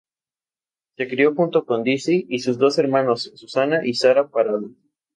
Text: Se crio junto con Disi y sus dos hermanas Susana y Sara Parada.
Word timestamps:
Se 0.97 1.07
crio 1.07 1.35
junto 1.35 1.63
con 1.63 1.83
Disi 1.83 2.25
y 2.27 2.39
sus 2.39 2.57
dos 2.57 2.79
hermanas 2.79 3.31
Susana 3.35 3.85
y 3.85 3.93
Sara 3.93 4.29
Parada. 4.29 4.67